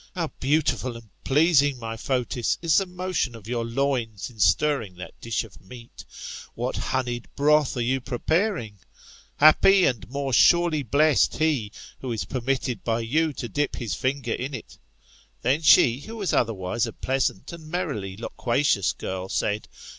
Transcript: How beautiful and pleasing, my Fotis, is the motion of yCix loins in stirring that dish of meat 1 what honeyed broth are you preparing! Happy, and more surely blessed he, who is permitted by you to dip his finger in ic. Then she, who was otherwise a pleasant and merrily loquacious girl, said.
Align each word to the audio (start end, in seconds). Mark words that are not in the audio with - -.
How 0.15 0.31
beautiful 0.39 0.97
and 0.97 1.11
pleasing, 1.23 1.77
my 1.77 1.95
Fotis, 1.95 2.57
is 2.63 2.79
the 2.79 2.87
motion 2.87 3.35
of 3.35 3.43
yCix 3.43 3.75
loins 3.75 4.29
in 4.31 4.39
stirring 4.39 4.95
that 4.95 5.13
dish 5.21 5.43
of 5.43 5.61
meat 5.61 6.05
1 6.55 6.65
what 6.65 6.75
honeyed 6.75 7.27
broth 7.35 7.77
are 7.77 7.81
you 7.81 8.01
preparing! 8.01 8.79
Happy, 9.35 9.85
and 9.85 10.09
more 10.09 10.33
surely 10.33 10.81
blessed 10.81 11.37
he, 11.37 11.71
who 11.99 12.11
is 12.11 12.25
permitted 12.25 12.83
by 12.83 13.01
you 13.01 13.31
to 13.33 13.47
dip 13.47 13.75
his 13.75 13.93
finger 13.93 14.33
in 14.33 14.55
ic. 14.55 14.77
Then 15.43 15.61
she, 15.61 15.99
who 15.99 16.15
was 16.17 16.33
otherwise 16.33 16.87
a 16.87 16.93
pleasant 16.93 17.53
and 17.53 17.67
merrily 17.67 18.17
loquacious 18.17 18.93
girl, 18.93 19.29
said. 19.29 19.67